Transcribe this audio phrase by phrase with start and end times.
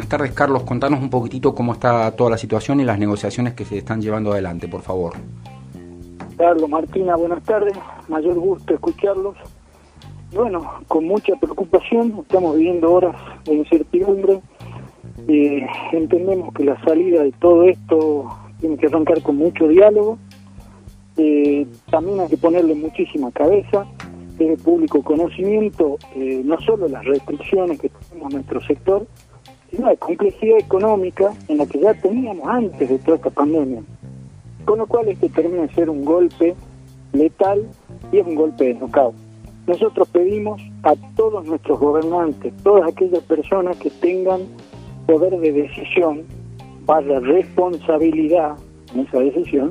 [0.00, 0.32] buenas tardes.
[0.32, 4.00] Carlos, contanos un poquitito cómo está toda la situación y las negociaciones que se están
[4.00, 5.12] llevando adelante, por favor.
[6.38, 7.74] Carlos, Martina, buenas tardes.
[8.08, 9.36] Mayor gusto escucharlos.
[10.32, 13.14] Bueno, con mucha preocupación, estamos viviendo horas
[13.44, 14.40] de incertidumbre.
[15.28, 18.24] Eh, entendemos que la salida de todo esto
[18.58, 20.16] tiene que arrancar con mucho diálogo.
[21.18, 23.86] Eh, también hay que ponerle muchísima cabeza
[24.38, 29.06] de público conocimiento eh, no solo las restricciones que tenemos en nuestro sector,
[29.70, 33.82] sino la complejidad económica en la que ya teníamos antes de toda esta pandemia.
[34.64, 36.54] Con lo cual este termina de ser un golpe
[37.12, 37.66] letal
[38.12, 39.12] y es un golpe de.
[39.66, 44.40] Nosotros pedimos a todos nuestros gobernantes, todas aquellas personas que tengan
[45.06, 46.24] poder de decisión,
[46.86, 48.56] vaya responsabilidad
[48.94, 49.70] en esa decisión,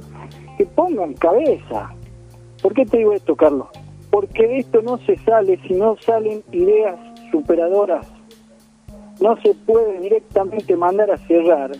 [0.57, 1.93] que pongan cabeza.
[2.61, 3.67] ¿Por qué te digo esto, Carlos?
[4.11, 6.99] porque de esto no se sale si no salen ideas
[7.31, 8.07] superadoras.
[9.21, 11.71] No se puede directamente mandar a cerrar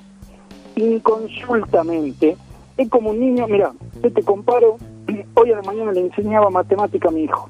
[0.75, 2.35] inconsultamente.
[2.77, 4.77] Es como un niño, mira, yo te comparo,
[5.35, 7.49] hoy a la mañana le enseñaba matemática a mi hijo.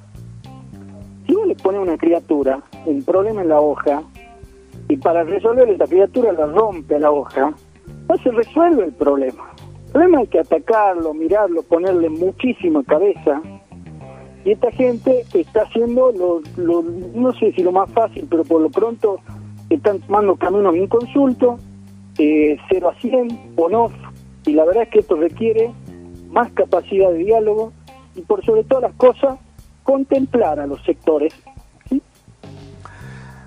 [1.26, 4.04] Si uno le pone a una criatura un problema en la hoja
[4.88, 7.54] y para resolver esta criatura la rompe a la hoja,
[8.08, 9.52] no se resuelve el problema.
[9.86, 13.42] El problema hay que atacarlo, mirarlo, ponerle muchísima cabeza
[14.46, 18.70] y esta gente está haciendo, lo, no sé si lo más fácil, pero por lo
[18.70, 19.20] pronto
[19.70, 21.60] están tomando caminos inconsultos,
[22.18, 23.94] eh, 0 a 100, on-off,
[24.46, 25.72] y la verdad es que esto requiere
[26.30, 27.74] más capacidad de diálogo
[28.16, 29.38] y por sobre todas las cosas,
[29.84, 31.34] contemplar a los sectores.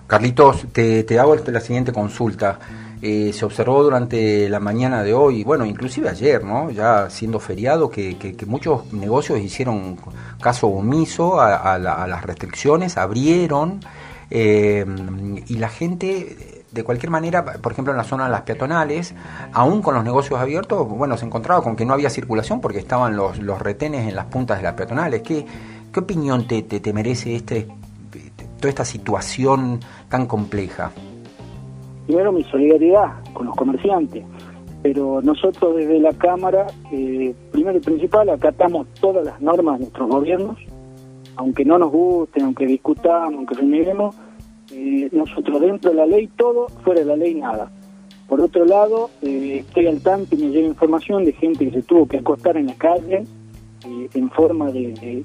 [0.06, 2.58] Carlitos, te, te hago la siguiente consulta.
[3.04, 6.70] Eh, se observó durante la mañana de hoy, bueno, inclusive ayer, ¿no?
[6.70, 9.96] Ya siendo feriado, que, muchos negocios hicieron
[10.40, 13.80] caso omiso a, las restricciones, abrieron
[14.34, 14.86] eh,
[15.46, 19.14] y la gente de cualquier manera, por ejemplo en la zona de las peatonales,
[19.52, 23.14] aún con los negocios abiertos, bueno, se encontraba con que no había circulación porque estaban
[23.14, 25.22] los, retenes en las puntas de las peatonales.
[25.22, 25.44] ¿Qué,
[25.92, 27.68] qué opinión te merece este,
[28.58, 30.92] toda esta situación tan compleja?
[32.06, 34.24] primero mi solidaridad con los comerciantes,
[34.82, 40.08] pero nosotros desde la Cámara, eh, primero y principal, acatamos todas las normas de nuestros
[40.08, 40.58] gobiernos,
[41.36, 44.14] aunque no nos gusten, aunque discutamos, aunque reneguemos,
[44.72, 47.70] eh, nosotros dentro de la ley todo, fuera de la ley nada.
[48.28, 51.82] Por otro lado, eh, estoy al tanto y me llega información de gente que se
[51.82, 53.24] tuvo que acostar en la calle
[54.14, 55.24] en forma de,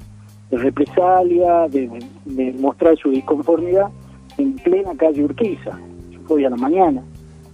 [0.49, 1.89] represalia, de,
[2.25, 3.89] de mostrar su disconformidad
[4.37, 5.79] en plena calle Urquiza
[6.27, 7.03] hoy a la mañana.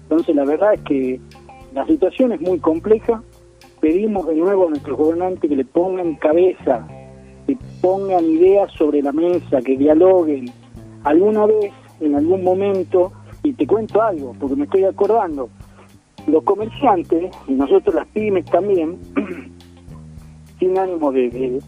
[0.03, 1.19] Entonces la verdad es que
[1.73, 3.21] la situación es muy compleja.
[3.81, 6.87] Pedimos de nuevo a nuestros gobernantes que le pongan cabeza,
[7.47, 10.51] que pongan ideas sobre la mesa, que dialoguen.
[11.03, 11.71] Alguna vez,
[12.05, 13.11] en algún momento,
[13.43, 15.49] y te cuento algo, porque me estoy acordando,
[16.27, 18.97] los comerciantes, y nosotros las pymes también,
[20.59, 21.61] sin ánimo de,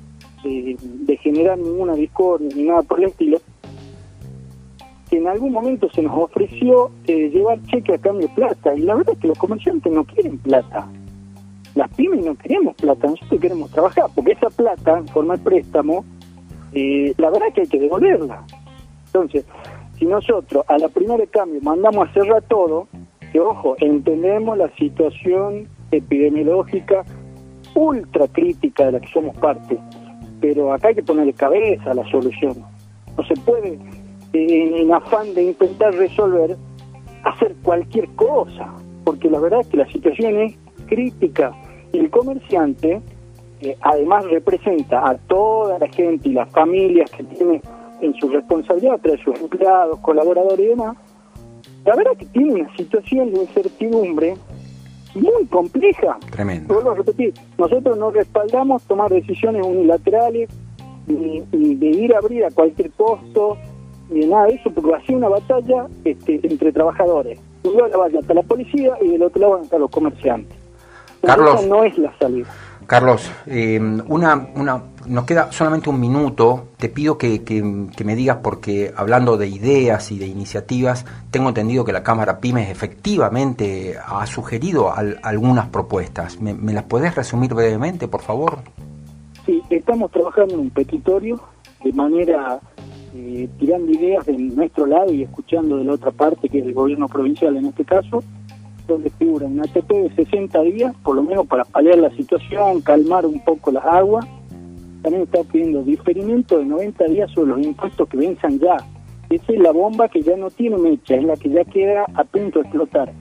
[1.22, 3.40] generar ninguna discordia ni nada por el estilo,
[5.12, 8.96] en algún momento se nos ofreció eh, llevar cheque a cambio de plata, y la
[8.96, 10.88] verdad es que los comerciantes no quieren plata.
[11.76, 16.06] Las pymes no queremos plata, nosotros queremos trabajar, porque esa plata, en forma de préstamo,
[16.74, 18.44] eh, la verdad es que hay que devolverla.
[19.08, 19.46] Entonces,
[19.98, 22.88] si nosotros a la primera de cambio mandamos a cerrar todo,
[23.32, 27.04] que ojo, entendemos la situación epidemiológica
[27.76, 29.78] ultra crítica de la que somos parte,
[30.42, 32.64] pero acá hay que ponerle cabeza a la solución.
[33.18, 33.80] No se puede
[34.34, 36.58] en afán de intentar resolver,
[37.24, 38.74] hacer cualquier cosa,
[39.04, 40.56] porque la verdad es que la situación es
[40.88, 41.54] crítica
[41.94, 43.02] y el comerciante
[43.62, 47.62] eh, además representa a toda la gente y las familias que tiene
[48.06, 50.98] en su responsabilidad, tras sus empleados, colaboradores y demás,
[51.86, 54.36] la verdad es que tiene una situación de incertidumbre
[55.14, 56.18] muy compleja.
[56.32, 56.74] Tremendo.
[56.74, 60.50] Vuelvo a repetir, nosotros no respaldamos tomar decisiones unilaterales
[61.08, 63.58] ni, ni de ir a abrir a cualquier costo,
[64.10, 67.40] ni nada de eso, porque va a ser una batalla este, entre trabajadores.
[67.64, 69.80] De un lado va a estar la policía y del otro lado van a estar
[69.80, 70.58] los comerciantes.
[71.22, 72.48] Carlos, no es la salida.
[72.86, 76.68] Carlos, eh, una, una, nos queda solamente un minuto.
[76.78, 77.42] Te pido que,
[78.04, 82.70] me digas, porque hablando de ideas y de iniciativas, tengo entendido que la Cámara Pymes
[82.70, 84.94] efectivamente ha sugerido
[85.24, 86.40] algunas propuestas.
[86.40, 88.60] ¿Me, ¿Me, las podés resumir brevemente, por favor?
[89.46, 91.40] Sí, estamos trabajando en un petitorio
[91.84, 92.60] de manera
[93.18, 96.74] eh, tirando ideas de nuestro lado y escuchando de la otra parte, que es el
[96.74, 98.22] gobierno provincial en este caso,
[98.88, 103.26] donde figura una ATP de 60 días, por lo menos para paliar la situación, calmar
[103.26, 104.26] un poco las aguas.
[105.06, 108.78] También está pidiendo diferimiento de 90 días sobre los impuestos que venzan ya.
[109.30, 112.24] esa es la bomba que ya no tiene mecha, es la que ya queda a
[112.24, 113.14] punto de explotar.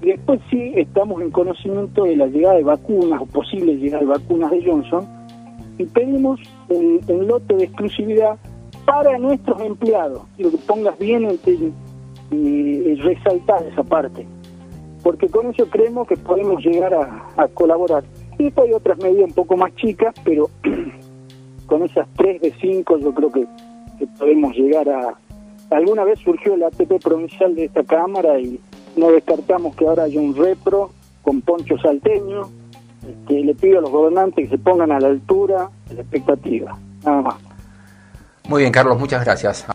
[0.00, 4.50] Después sí estamos en conocimiento de la llegada de vacunas o posible llegada de vacunas
[4.50, 5.06] de Johnson
[5.76, 6.40] y pedimos
[6.70, 8.38] un, lote de exclusividad
[8.86, 10.22] para nuestros empleados.
[10.34, 11.28] Quiero que pongas bien
[12.30, 14.26] y, resaltar esa parte,
[15.02, 18.02] porque con eso creemos que podemos llegar a, colaborar.
[18.38, 20.48] Y hay otras medidas un poco más chicas, pero
[21.68, 23.46] con esas tres de cinco yo creo que,
[24.18, 25.14] podemos llegar a...
[25.70, 28.58] Alguna vez surgió el ATP provincial de esta Cámara y
[28.96, 30.90] no descartamos que ahora haya un repro
[31.22, 32.48] con poncho salteño,
[33.26, 36.78] que le pido a los gobernantes que se pongan a la altura de la expectativa.
[37.04, 37.34] Nada más.
[38.48, 39.66] Muy bien, Carlos, muchas gracias.